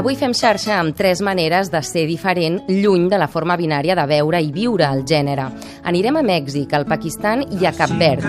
[0.00, 4.06] Avui fem xarxa amb tres maneres de ser diferent lluny de la forma binària de
[4.08, 5.44] veure i viure el gènere.
[5.84, 8.24] Anirem a Mèxic, al Pakistan i a Cap Verd.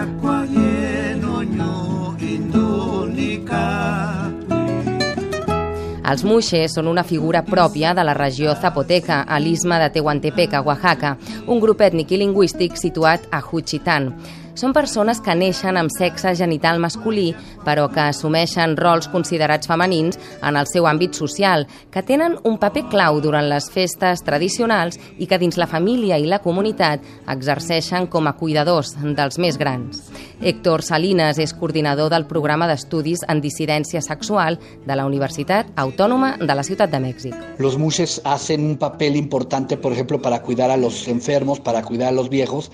[6.11, 10.65] Els muixes són una figura pròpia de la regió zapoteca, a l'isma de Tehuantepec, a
[10.67, 11.15] Oaxaca,
[11.47, 14.11] un grup ètnic i lingüístic situat a Juchitán
[14.55, 17.31] són persones que neixen amb sexe genital masculí,
[17.65, 22.87] però que assumeixen rols considerats femenins en el seu àmbit social, que tenen un paper
[22.91, 28.27] clau durant les festes tradicionals i que dins la família i la comunitat exerceixen com
[28.27, 30.07] a cuidadors dels més grans.
[30.41, 36.55] Héctor Salinas és coordinador del programa d'estudis en dissidència sexual de la Universitat Autònoma de
[36.57, 37.35] la Ciutat de Mèxic.
[37.61, 42.09] Los mushes hacen un papel importante, por ejemplo, para cuidar a los enfermos, para cuidar
[42.09, 42.71] a los viejos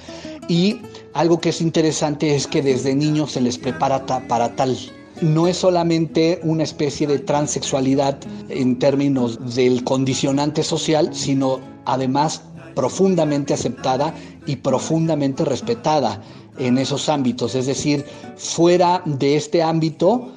[0.48, 0.80] y
[1.18, 4.78] algo que es interesante es que desde niños se les prepara para tal.
[5.20, 12.44] No es solamente una especie de transexualidad en términos del condicionante social, sino además
[12.76, 14.14] profundamente aceptada
[14.46, 16.22] y profundamente respetada
[16.60, 17.56] en esos ámbitos.
[17.56, 20.30] Es decir, fuera de este ámbito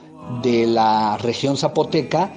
[0.42, 2.32] de la región zapoteca,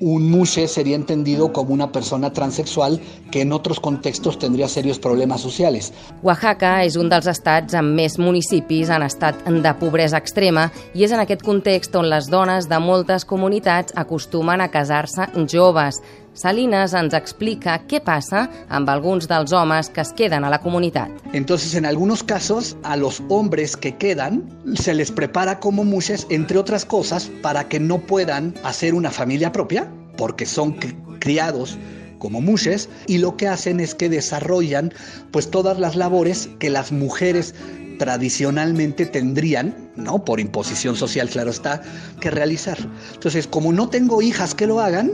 [0.00, 5.40] un mushe sería entendido como una persona transexual que en otros contextos tendría serios problemas
[5.40, 5.92] sociales.
[6.22, 11.12] Oaxaca és un dels estats amb més municipis en estat de pobresa extrema i és
[11.12, 16.02] en aquest context on les dones de moltes comunitats acostumen a casar-se joves.
[16.38, 21.10] Salinas ens explica qué pasa amb alguns dels homes que es queden a la comunidad.
[21.32, 24.44] Entonces, en algunos casos, a los hombres que quedan
[24.76, 29.50] se les prepara como mushes, entre otras cosas, para que no puedan hacer una familia
[29.50, 30.76] propia, porque son
[31.18, 31.76] criados
[32.20, 34.94] como mushes, y lo que hacen es que desarrollan
[35.32, 37.52] pues todas las labores que las mujeres
[37.98, 40.24] tradicionalmente tendrían, ¿no?
[40.24, 41.82] Por imposición social, claro está,
[42.20, 42.78] que realizar.
[43.12, 45.12] Entonces, como no tengo hijas que lo hagan,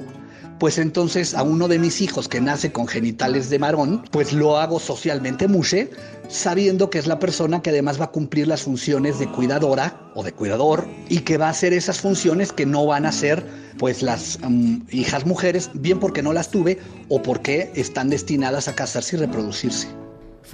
[0.58, 4.58] pues entonces a uno de mis hijos que nace con genitales de marón, pues lo
[4.58, 5.90] hago socialmente mushe,
[6.28, 10.22] sabiendo que es la persona que además va a cumplir las funciones de cuidadora o
[10.22, 13.44] de cuidador y que va a hacer esas funciones que no van a ser
[13.78, 16.78] pues las um, hijas mujeres, bien porque no las tuve
[17.08, 20.03] o porque están destinadas a casarse y reproducirse.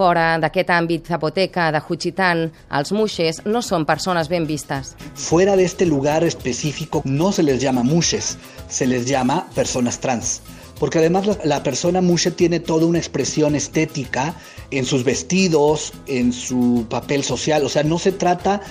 [0.01, 4.95] Fora d'aquest zapoteca de Juchitán, els mushes no son personas bien vistas.
[5.15, 10.41] Fuera de este lugar específico no se les llama mushes, se les llama personas trans.
[10.79, 14.35] Porque además la, la persona mushe tiene toda una expresión estética
[14.71, 17.63] en sus vestidos, en su papel social.
[17.67, 18.63] O sea, no se trata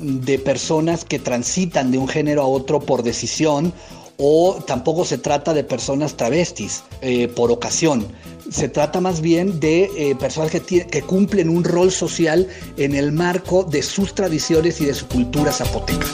[0.00, 3.74] de personas que transitan de un género a otro por decisión
[4.18, 8.06] o tampoco se trata de personas travestis eh, por ocasión.
[8.50, 13.12] Se trata más bien de eh, personas que, que cumplen un rol social en el
[13.12, 16.06] marco de sus tradiciones y de su cultura zapoteca.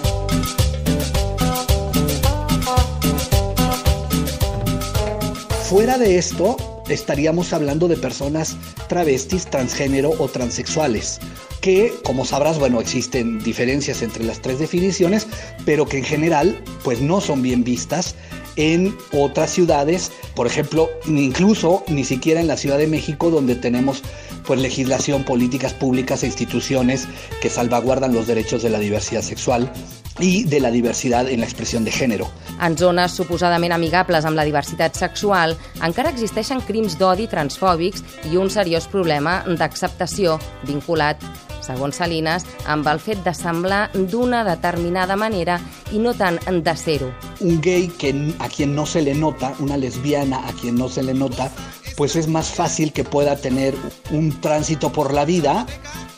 [5.68, 6.56] Fuera de esto,
[6.88, 8.56] estaríamos hablando de personas
[8.88, 11.20] travestis, transgénero o transexuales,
[11.64, 15.26] que, como sabrás, bueno, existen diferencias entre las tres definiciones,
[15.64, 18.16] pero que en general, pues no son bien vistas
[18.56, 24.02] en otras ciudades, por ejemplo, incluso ni siquiera en la Ciudad de México, donde tenemos
[24.46, 27.08] pues legislación, políticas públicas e instituciones
[27.40, 29.72] que salvaguardan los derechos de la diversidad sexual
[30.20, 32.28] i de la diversitat en l'expressió de gènere.
[32.62, 38.52] En zones suposadament amigables amb la diversitat sexual, encara existeixen crims d'odi transfòbics i un
[38.52, 40.36] seriós problema d'acceptació
[40.68, 41.24] vinculat
[41.64, 45.58] segons Salinas, amb el fet de semblar d'una determinada manera
[45.92, 47.10] i no tant de ser-ho.
[47.40, 51.02] Un gay que a quien no se le nota, una lesbiana a quien no se
[51.02, 51.50] le nota,
[51.96, 53.74] pues es más fácil que pueda tener
[54.10, 55.66] un tránsito por la vida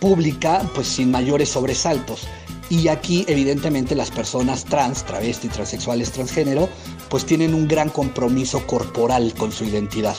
[0.00, 2.26] pública pues sin mayores sobresaltos.
[2.68, 6.68] Y aquí, evidentemente, las personas trans, travesti, transexuales, transgénero,
[7.08, 10.16] pues tienen un gran compromiso corporal con su identidad.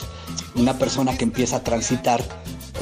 [0.54, 2.24] Una persona que empieza a transitar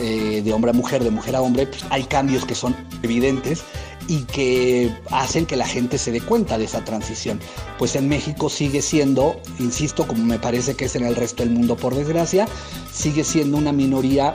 [0.01, 3.63] eh, de hombre a mujer, de mujer a hombre, pues hay cambios que son evidentes
[4.09, 7.41] y que hacen que la gente se dé cuenta de esa transición.
[7.79, 11.53] Pues en México sigue siendo, insisto, como me parece que es en el resto del
[11.53, 12.47] mundo por desgracia,
[12.93, 14.35] sigue siendo una minoría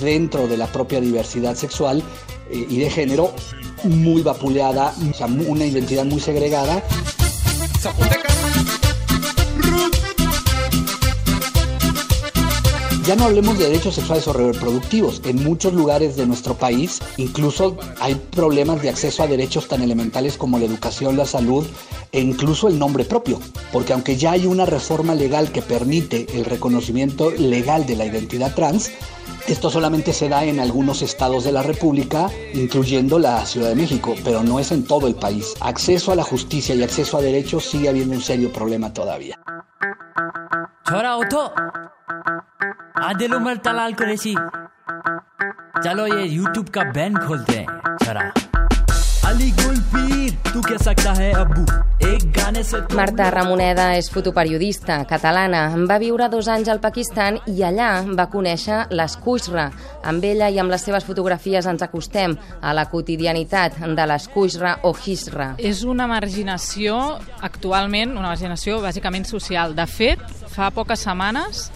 [0.00, 2.02] dentro de la propia diversidad sexual
[2.50, 3.34] eh, y de género
[3.84, 4.94] muy vapuleada,
[5.46, 6.82] una identidad muy segregada.
[13.06, 15.22] Ya no hablemos de derechos sexuales o reproductivos.
[15.24, 20.36] En muchos lugares de nuestro país incluso hay problemas de acceso a derechos tan elementales
[20.36, 21.64] como la educación, la salud
[22.10, 23.38] e incluso el nombre propio.
[23.72, 28.52] Porque aunque ya hay una reforma legal que permite el reconocimiento legal de la identidad
[28.56, 28.90] trans,
[29.46, 34.16] esto solamente se da en algunos estados de la República, incluyendo la Ciudad de México,
[34.24, 35.54] pero no es en todo el país.
[35.60, 39.38] Acceso a la justicia y acceso a derechos sigue habiendo un serio problema todavía.
[40.88, 41.40] छोरा उठो।
[43.02, 44.34] आधे उमर तलाल करेसी
[45.84, 48.22] चलो ये यूट्यूब का बैन खोलते हैं छोरा।
[49.29, 51.63] अली गुलपीर तू क्या सकता है अबू
[52.01, 55.61] एक गाने से तो Marta Ramoneda és fotoperiodista catalana.
[55.89, 59.67] Va viure dos anys al Pakistan i allà va conèixer l'Escuixra.
[60.03, 64.95] Amb ella i amb les seves fotografies ens acostem a la quotidianitat de l'Escuixra o
[65.05, 65.53] Hisra.
[65.57, 66.97] És una marginació,
[67.41, 69.75] actualment, una marginació bàsicament social.
[69.77, 71.69] De fet, fa poques setmanes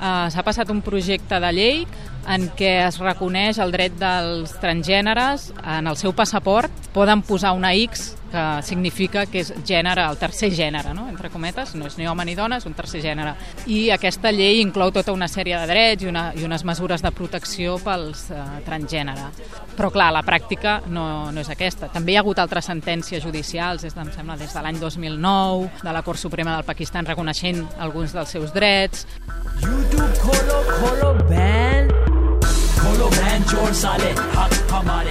[0.00, 1.82] eh, s'ha passat un projecte de llei
[2.26, 6.72] en què es reconeix el dret dels transgèneres en el seu passaport.
[6.94, 11.06] Poden posar una X que significa que és gènere, el tercer gènere, no?
[11.08, 13.32] entre cometes, no és ni home ni dona, és un tercer gènere.
[13.72, 17.12] I aquesta llei inclou tota una sèrie de drets i, una, i unes mesures de
[17.16, 19.30] protecció pels eh, transgènere.
[19.76, 21.88] Però clar, la pràctica no, no és aquesta.
[21.94, 25.70] També hi ha hagut altres sentències judicials, des de, em sembla des de l'any 2009,
[25.80, 29.06] de la Cort Suprema del Pakistan reconeixent alguns dels seus drets.
[29.64, 31.75] You do color, band.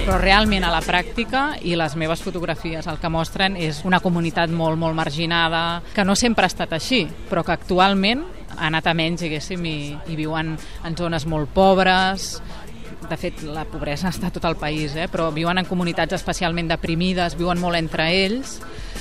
[0.06, 4.52] Però realment a la pràctica i les meves fotografies el que mostren és una comunitat
[4.52, 8.24] molt, molt marginada, que no sempre ha estat així, però que actualment
[8.56, 9.78] ha anat a menys, diguéssim, i,
[10.12, 12.36] i viuen en zones molt pobres,
[13.10, 15.06] de fet, la pobresa està a tot el país, eh?
[15.12, 18.56] però viuen en comunitats especialment deprimides, viuen molt entre ells,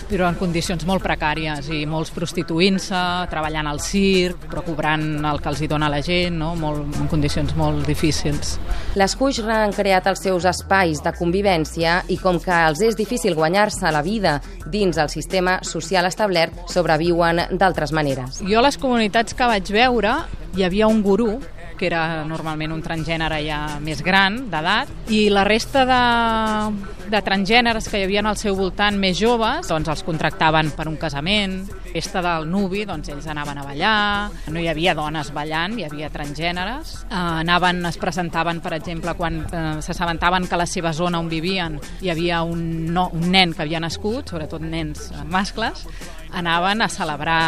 [0.09, 5.49] però en condicions molt precàries i molts prostituint-se, treballant al circ, però cobrant el que
[5.51, 6.53] els hi dona la gent, no?
[6.59, 8.55] molt, en condicions molt difícils.
[8.99, 13.35] Les Cuixra han creat els seus espais de convivència i com que els és difícil
[13.37, 14.37] guanyar-se la vida
[14.71, 18.43] dins el sistema social establert, sobreviuen d'altres maneres.
[18.45, 20.19] Jo a les comunitats que vaig veure
[20.55, 21.39] hi havia un gurú
[21.77, 26.01] que era normalment un transgènere ja més gran, d'edat, i la resta de,
[27.11, 30.97] de transgèneres que hi havia al seu voltant més joves, doncs els contractaven per un
[31.01, 31.61] casament,
[31.95, 36.09] festa del nuvi, doncs ells anaven a ballar, no hi havia dones ballant, hi havia
[36.11, 41.21] transgèneres, eh, anaven, es presentaven, per exemple, quan eh, s'assabentaven que a la seva zona
[41.21, 45.85] on vivien hi havia un, no, un nen que havia nascut, sobretot nens mascles,
[46.35, 47.41] anaven a celebrar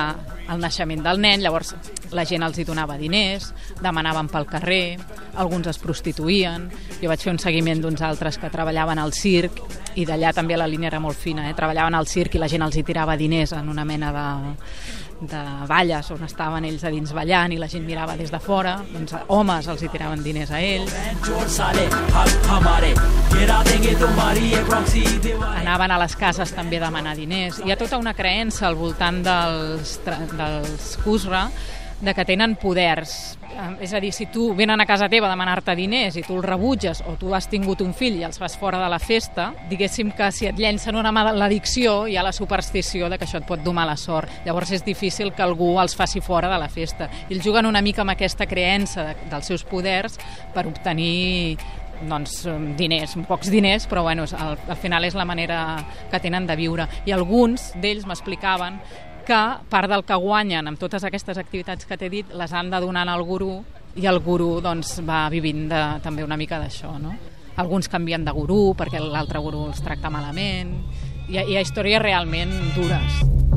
[0.47, 1.73] el naixement del nen, llavors
[2.15, 3.49] la gent els hi donava diners,
[3.83, 4.97] demanaven pel carrer,
[5.35, 6.69] alguns es prostituïen,
[7.01, 9.59] jo vaig fer un seguiment d'uns altres que treballaven al circ
[9.99, 11.55] i d'allà també la línia era molt fina, eh?
[11.57, 14.27] treballaven al circ i la gent els hi tirava diners en una mena de,
[15.19, 18.75] de valles on estaven ells a dins ballant i la gent mirava des de fora,
[18.91, 20.93] doncs homes els hi tiraven diners a ells.
[25.63, 27.61] Anaven a les cases també a demanar diners.
[27.65, 31.47] Hi ha tota una creença al voltant dels, dels Cusra
[31.99, 33.37] de que tenen poders.
[33.47, 36.35] Eh, És a dir, si tu venen a casa teva a demanar-te diners i tu
[36.37, 39.51] els rebutges o tu has tingut un fill i els fas fora de la festa,
[39.69, 43.47] diguéssim que si et llencen una maledicció hi ha la superstició de que això et
[43.47, 44.29] pot dur mala sort.
[44.45, 47.09] Llavors és difícil que algú els faci fora de la festa.
[47.29, 50.19] I ells juguen una mica amb aquesta creença de, dels seus poders
[50.53, 51.57] per obtenir
[51.97, 52.43] doncs,
[52.77, 55.79] diners, pocs diners, però bueno, al, al final és la manera
[56.11, 56.85] que tenen de viure.
[57.09, 58.77] I alguns d'ells m'explicaven
[59.27, 59.39] que
[59.69, 63.03] part del que guanyen amb totes aquestes activitats que t'he dit les han de donar
[63.11, 63.57] al gurú
[63.97, 66.93] i el gurú doncs, va vivint de, també una mica d'això.
[67.01, 67.15] No?
[67.57, 70.75] Alguns canvien de gurú perquè l'altre gurú els tracta malament.
[71.27, 73.56] Hi ha, hi ha històries realment dures.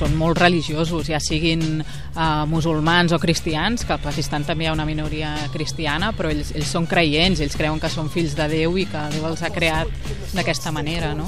[0.00, 4.74] Són molt religiosos, ja siguin uh, musulmans o cristians, que al Pakistan també hi ha
[4.76, 8.78] una minoria cristiana, però ells, ells són creients, ells creuen que són fills de Déu
[8.80, 9.90] i que Déu els ha creat
[10.34, 11.12] d'aquesta manera.
[11.18, 11.26] No?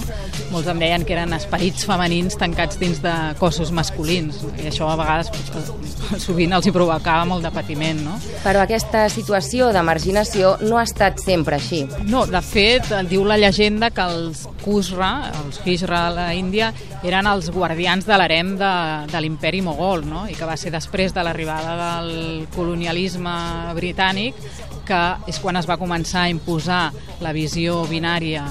[0.52, 4.96] Molts em deien que eren esperits femenins tancats dins de cossos masculins, i això a
[5.00, 8.02] vegades eh, sovint els hi provocava molt de patiment.
[8.06, 8.16] No?
[8.44, 11.84] Però aquesta situació de marginació no ha estat sempre així.
[12.08, 15.10] No, de fet, diu la llegenda que els Kusra,
[15.42, 16.70] els Hijra a la Índia,
[17.02, 18.72] eren els guardians de l'harem de,
[19.10, 20.24] de l'imperi mogol, no?
[20.30, 23.34] i que va ser després de l'arribada del colonialisme
[23.76, 24.38] britànic
[24.86, 26.84] que és quan es va començar a imposar
[27.22, 28.44] la visió binària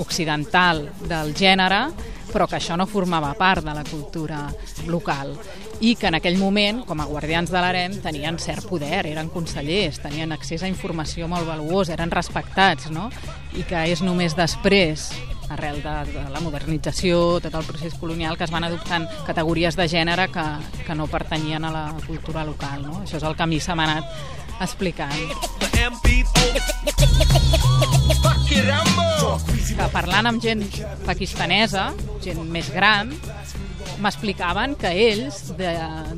[0.00, 1.86] occidental del gènere,
[2.32, 4.46] però que això no formava part de la cultura
[4.90, 5.36] local
[5.84, 9.98] i que en aquell moment, com a guardians de l'harem, tenien cert poder, eren consellers,
[10.02, 13.10] tenien accés a informació molt valuosa, eren respectats, no?
[13.58, 15.10] I que és només després
[15.50, 19.88] arrel de, de la modernització, tot el procés colonial, que es van adoptant categories de
[19.90, 20.44] gènere que,
[20.86, 22.82] que no pertanyien a la cultura local.
[22.86, 23.02] No?
[23.02, 24.04] Això és el que a mi se m'ha anat
[24.64, 25.12] explicant.
[29.74, 30.62] Que parlant amb gent
[31.04, 31.88] pakistanesa,
[32.22, 33.10] gent més gran,
[34.02, 35.70] m'explicaven que ells, de,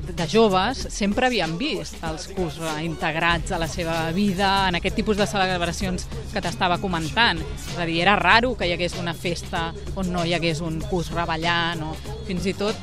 [0.09, 5.19] de joves, sempre havien vist els Kusra integrats a la seva vida en aquest tipus
[5.21, 7.41] de celebracions que t'estava comentant.
[7.41, 10.81] És a dir, era raro que hi hagués una festa on no hi hagués un
[10.91, 11.95] Kusra ballant o
[12.27, 12.77] fins i tot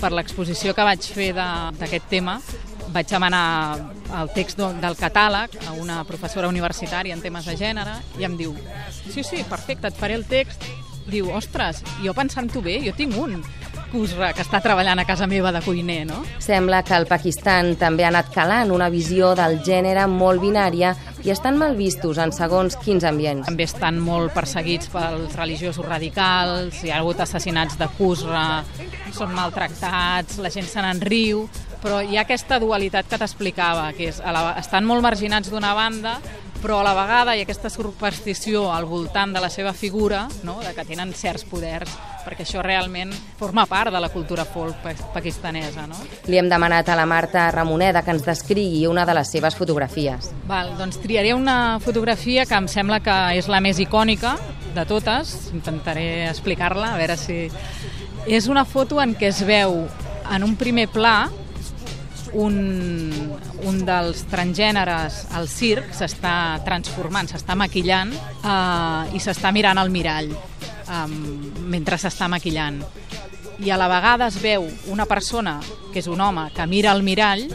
[0.00, 2.38] per l'exposició que vaig fer d'aquest tema
[2.94, 3.80] vaig demanar
[4.20, 8.54] el text del catàleg a una professora universitària en temes de gènere i em diu,
[9.08, 10.62] sí, sí, perfecte, et faré el text.
[11.04, 13.42] Diu, ostres, jo pensant-ho bé, jo tinc un
[13.90, 16.22] Kusra, que està treballant a casa meva de cuiner, no?
[16.42, 21.32] Sembla que el Pakistan també ha anat calant una visió del gènere molt binària i
[21.32, 23.46] estan mal vistos en segons quins ambients.
[23.48, 28.46] També estan molt perseguits pels religiosos radicals, hi ha hagut assassinats de Kusra,
[29.14, 31.46] són maltractats, la gent se n'en riu,
[31.84, 36.18] però hi ha aquesta dualitat que t'explicava, que és, la, estan molt marginats d'una banda,
[36.64, 40.56] però a la vegada hi ha aquesta superstició al voltant de la seva figura, no?
[40.64, 41.92] de que tenen certs poders,
[42.24, 44.80] perquè això realment forma part de la cultura folk
[45.12, 45.84] pakistanesa.
[45.90, 45.98] No?
[46.24, 50.30] Li hem demanat a la Marta Ramoneda que ens descrigui una de les seves fotografies.
[50.48, 54.38] Val, doncs triaré una fotografia que em sembla que és la més icònica
[54.72, 57.42] de totes, intentaré explicar-la, a veure si...
[58.24, 59.82] És una foto en què es veu
[60.32, 61.28] en un primer pla
[62.34, 63.33] un,
[63.64, 70.30] un dels transgèneres al circ s'està transformant, s'està maquillant eh, i s'està mirant al mirall
[70.34, 71.06] eh,
[71.72, 72.82] mentre s'està maquillant.
[73.64, 75.60] I a la vegada es veu una persona,
[75.92, 77.46] que és un home, que mira al mirall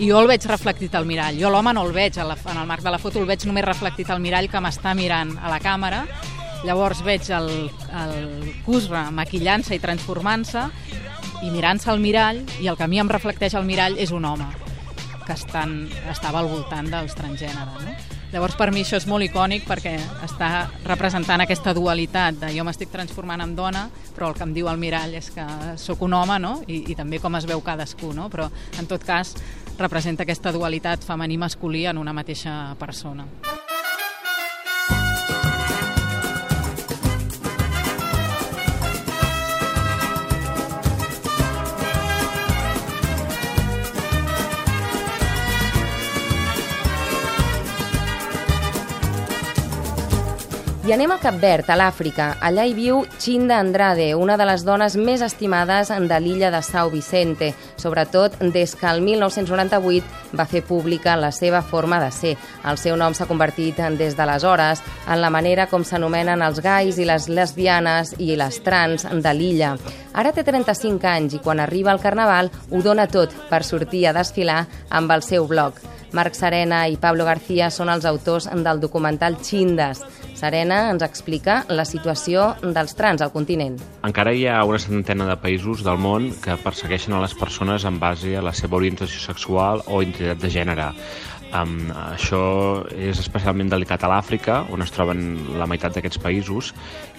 [0.00, 1.38] i jo el veig reflectit al mirall.
[1.40, 4.10] Jo l'home no el veig, en el marc de la foto el veig només reflectit
[4.10, 6.04] al mirall que m'està mirant a la càmera.
[6.64, 7.50] Llavors veig el,
[8.04, 10.66] el Kusra maquillant-se i transformant-se
[11.40, 14.28] i mirant-se al mirall, i el que a mi em reflecteix al mirall és un
[14.28, 14.69] home
[15.30, 17.84] que estan, estava al voltant dels transgènere.
[17.84, 17.94] No?
[18.32, 19.94] Llavors, per mi això és molt icònic perquè
[20.26, 23.84] està representant aquesta dualitat de jo m'estic transformant en dona,
[24.16, 25.46] però el que em diu al mirall és que
[25.78, 26.56] sóc un home, no?
[26.66, 28.26] I, i també com es veu cadascú, no?
[28.30, 29.36] Però, en tot cas,
[29.78, 33.26] representa aquesta dualitat femení-masculí en una mateixa persona.
[50.94, 52.24] Anem a Cap Verd, a l'Àfrica.
[52.42, 56.90] Allà hi viu Chinda Andrade, una de les dones més estimades de l'illa de São
[56.90, 62.32] Vicente, sobretot des que el 1998 va fer pública la seva forma de ser.
[62.66, 67.06] El seu nom s'ha convertit des d'aleshores en la manera com s'anomenen els gais i
[67.06, 69.76] les lesbianes i les trans de l'illa.
[70.12, 74.16] Ara té 35 anys i quan arriba al Carnaval ho dona tot per sortir a
[74.16, 75.78] desfilar amb el seu blog.
[76.12, 80.02] Marc Serena i Pablo García són els autors del documental Chindas.
[80.40, 83.74] Serena ens explica la situació dels trans al continent.
[84.08, 87.98] Encara hi ha una centena de països del món que persegueixen a les persones en
[88.00, 90.88] base a la seva orientació sexual o identitat de gènere.
[91.50, 92.40] Um, això
[92.94, 95.24] és especialment delicat a l'Àfrica, on es troben
[95.58, 96.70] la meitat d'aquests països,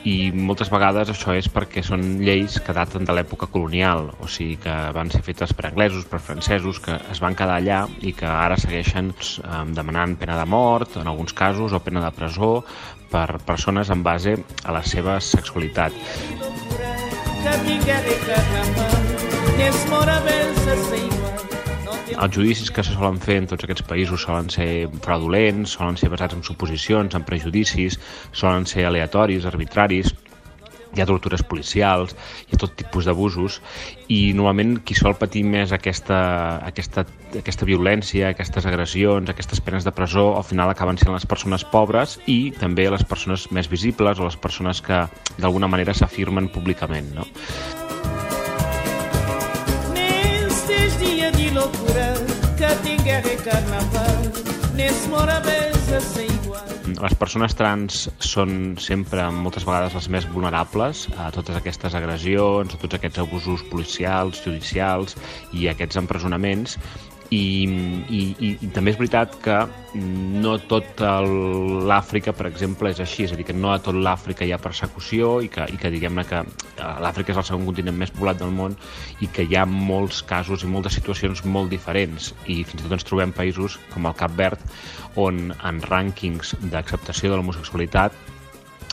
[0.07, 4.55] i moltes vegades això és perquè són lleis que daten de l'època colonial, o sigui
[4.63, 8.25] que van ser fetes per anglesos, per francesos, que es van quedar allà i que
[8.31, 12.53] ara segueixen um, demanant pena de mort, en alguns casos, o pena de presó,
[13.11, 15.91] per persones en base a la seva sexualitat.
[22.11, 26.11] Els judicis que se solen fer en tots aquests països solen ser fraudulents, solen ser
[26.13, 27.97] basats en suposicions, en prejudicis,
[28.31, 30.13] solen ser aleatoris, arbitraris,
[30.95, 32.15] hi ha tortures policials,
[32.47, 33.59] hi ha tot tipus d'abusos
[34.11, 36.19] i normalment qui sol patir més aquesta,
[36.67, 37.05] aquesta,
[37.39, 42.19] aquesta violència, aquestes agressions, aquestes penes de presó, al final acaben sent les persones pobres
[42.27, 45.05] i també les persones més visibles o les persones que
[45.37, 47.13] d'alguna manera s'afirmen públicament.
[47.15, 47.27] No?
[51.53, 52.13] loucura
[52.57, 54.29] que tinc guerra i carnaval
[54.77, 56.40] n'és morabesa ser igual.
[57.01, 62.81] Les persones trans són sempre, moltes vegades, les més vulnerables a totes aquestes agressions, a
[62.83, 65.17] tots aquests abusos policials, judicials
[65.57, 66.77] i aquests empresonaments
[67.31, 67.63] i,
[68.11, 69.55] i, i, i també és veritat que
[70.43, 74.43] no tot l'Àfrica, per exemple, és així, és a dir, que no a tot l'Àfrica
[74.43, 77.95] hi ha persecució i que, i que diguem-ne que eh, l'Àfrica és el segon continent
[77.97, 78.75] més poblat del món
[79.23, 82.33] i que hi ha molts casos i moltes situacions molt diferents.
[82.51, 84.67] I fins i tot ens trobem països com el Cap Verd
[85.15, 88.15] on en rànquings d'acceptació de l'homosexualitat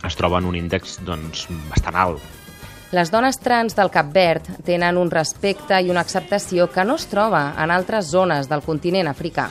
[0.07, 2.23] es troba en un índex doncs, bastant alt,
[2.91, 7.05] les dones trans del Cap Verd tenen un respecte i una acceptació que no es
[7.11, 9.51] troba en altres zones del continent africà.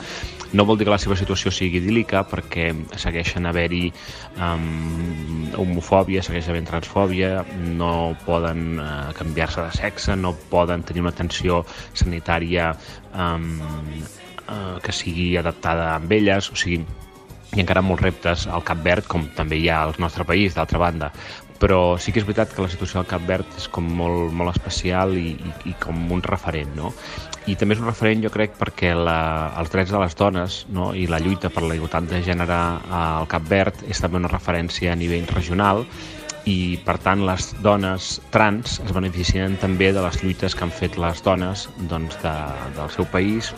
[0.50, 3.90] No vol dir que la seva situació sigui idíl·lica perquè segueixen haver-hi
[4.40, 7.44] um, homofòbia, segueix havent transfòbia,
[7.76, 11.60] no poden uh, canviar-se de sexe, no poden tenir una atenció
[11.92, 12.72] sanitària
[13.12, 13.52] um,
[14.48, 16.80] uh, que sigui adaptada amb elles, o sigui,
[17.52, 20.56] hi ha encara molts reptes al Cap Verd, com també hi ha al nostre país,
[20.56, 21.12] d'altra banda,
[21.58, 24.54] però sí que és veritat que la situació del Cap Verd és com molt, molt
[24.54, 26.92] especial i, i, i com un referent, no?
[27.48, 29.18] I també és un referent, jo crec, perquè la,
[29.58, 30.90] els drets de les dones no?
[30.94, 32.58] i la lluita per la igualtat de gènere
[32.92, 35.86] al Cap Verd és també una referència a nivell regional
[36.48, 40.96] i, per tant, les dones trans es beneficien també de les lluites que han fet
[41.00, 42.36] les dones doncs, de,
[42.76, 43.52] del seu país.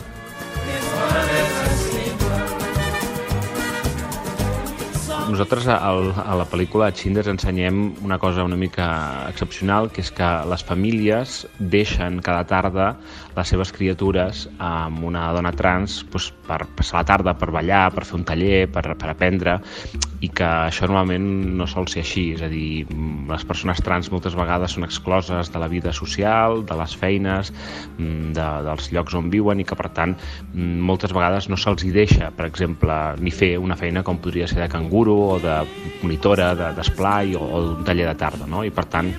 [5.31, 8.87] Nosaltres a, a la pel·lícula Xinders ensenyem una cosa una mica
[9.29, 11.35] excepcional, que és que les famílies
[11.71, 12.87] deixen cada tarda
[13.37, 18.03] les seves criatures amb una dona trans doncs, per passar la tarda, per ballar, per
[18.09, 19.55] fer un taller, per, per aprendre,
[20.21, 21.25] i que això normalment
[21.57, 22.85] no sol ser així, és a dir,
[23.29, 27.49] les persones trans moltes vegades són excloses de la vida social, de les feines,
[27.97, 31.85] mm, de, dels llocs on viuen i que per tant mm, moltes vegades no se'ls
[31.87, 35.57] hi deixa, per exemple, ni fer una feina com podria ser de canguro o de
[36.03, 38.63] monitora, d'esplai de, o, o d'un taller de tarda, no?
[38.63, 39.09] i per tant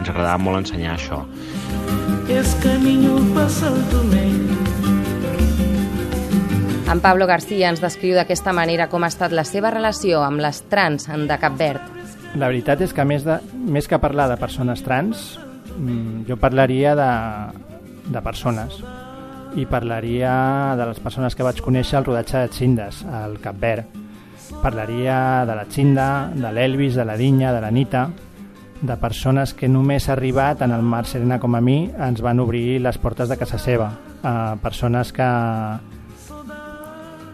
[0.00, 1.24] ens agradava molt ensenyar això.
[2.30, 3.72] Es camino pasa
[6.92, 10.58] en Pablo García ens descriu d'aquesta manera com ha estat la seva relació amb les
[10.72, 11.84] trans de Cap Verd.
[12.34, 15.38] La veritat és que més, de, més que parlar de persones trans,
[15.76, 17.10] mm, jo parlaria de,
[18.10, 18.80] de persones
[19.54, 20.32] i parlaria
[20.78, 23.94] de les persones que vaig conèixer al rodatge de Xindes, al Cap Verd.
[24.62, 28.08] Parlaria de la Xinda, de l'Elvis, de la Dinya, de la Nita,
[28.80, 32.40] de persones que només ha arribat en el Mar Serena com a mi ens van
[32.40, 33.92] obrir les portes de casa seva.
[34.20, 35.28] Uh, persones que,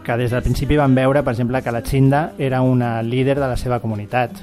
[0.07, 3.47] que des del principi van veure, per exemple, que la Xinda era una líder de
[3.51, 4.39] la seva comunitat,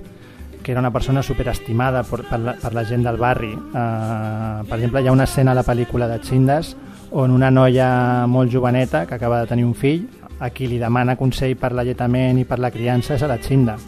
[0.63, 3.55] que era una persona superestimada per, per, la, per la gent del barri.
[3.55, 6.75] Uh, per exemple, hi ha una escena a la pel·lícula de Xindes
[7.17, 10.05] on una noia molt joveneta que acaba de tenir un fill,
[10.39, 13.79] a qui li demana consell per l'alletament i per la criança és a la Xinda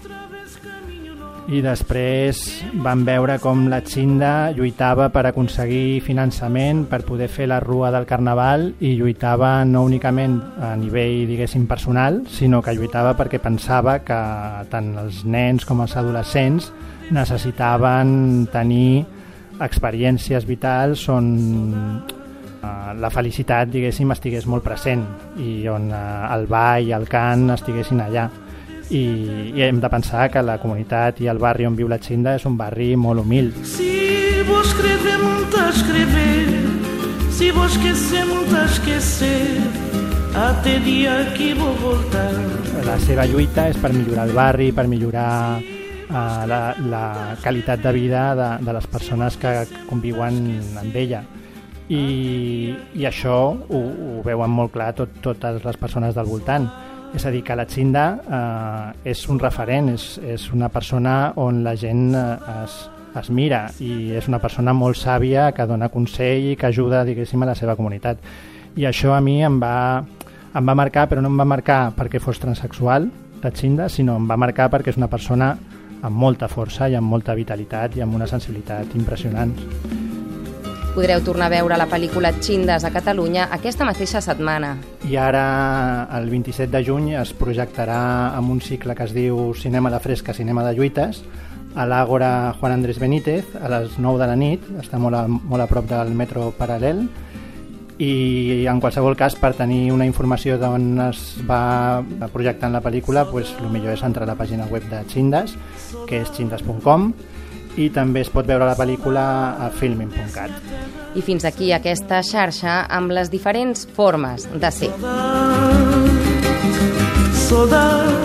[1.46, 2.40] i després
[2.82, 8.06] van veure com la Xinda lluitava per aconseguir finançament per poder fer la rua del
[8.08, 14.18] Carnaval i lluitava no únicament a nivell, diguéssim, personal, sinó que lluitava perquè pensava que
[14.72, 16.72] tant els nens com els adolescents
[17.14, 19.04] necessitaven tenir
[19.62, 21.28] experiències vitals on
[22.02, 25.06] eh, la felicitat, diguéssim, estigués molt present
[25.38, 26.02] i on eh,
[26.34, 28.26] el ball i el cant estiguessin allà
[28.90, 32.36] i, i hem de pensar que la comunitat i el barri on viu la Xinda
[32.38, 33.52] és un barri molt humil.
[33.66, 36.46] Si vos escrever, molt escrever,
[37.34, 39.40] si vos esquecer, molt esquecer,
[40.36, 42.30] até dia que vou voltar.
[42.86, 47.06] La seva lluita és per millorar el barri, per millorar uh, la, la
[47.42, 49.56] qualitat de vida de, de les persones que
[49.90, 50.44] conviuen
[50.78, 51.24] amb ella.
[51.86, 56.66] I, i això ho, ho veuen molt clar tot, totes les persones del voltant
[57.16, 61.62] és a dir, que la Xinda eh, és un referent, és, és una persona on
[61.64, 62.24] la gent eh,
[62.64, 62.76] es,
[63.16, 67.42] es mira i és una persona molt sàvia que dona consell i que ajuda, diguéssim,
[67.42, 68.20] a la seva comunitat.
[68.76, 70.04] I això a mi em va,
[70.52, 73.08] em va marcar, però no em va marcar perquè fos transexual,
[73.42, 75.54] la Xinda, sinó em va marcar perquè és una persona
[76.02, 79.56] amb molta força i amb molta vitalitat i amb una sensibilitat impressionant.
[80.96, 84.70] Podreu tornar a veure la pel·lícula Xindes a Catalunya aquesta mateixa setmana.
[85.04, 85.42] I ara,
[86.16, 90.32] el 27 de juny, es projectarà amb un cicle que es diu Cinema de Fresca,
[90.32, 91.20] Cinema de Lluites,
[91.76, 95.66] a l'Àgora Juan Andrés Benítez, a les 9 de la nit, està molt a, molt
[95.66, 97.04] a prop del metro paral·lel,
[98.00, 102.00] i en qualsevol cas per tenir una informació d'on es va
[102.32, 105.56] projectant la pel·lícula pues, el millor és entrar a la pàgina web de Xindes
[106.08, 107.10] que és xindes.com
[107.76, 109.24] i també es pot veure la pel·lícula
[109.66, 110.50] a filmin.cat.
[111.16, 114.92] I fins aquí aquesta xarxa amb les diferents formes de ser.
[117.46, 118.16] Saudade,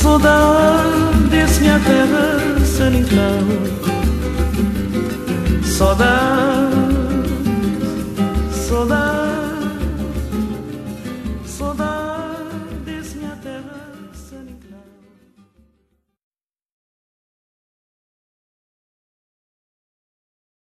[0.00, 2.26] saudade, minha terra,
[5.78, 6.67] Saudade